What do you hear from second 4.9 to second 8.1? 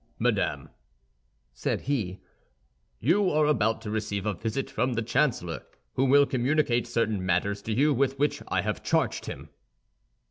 the chancellor, who will communicate certain matters to you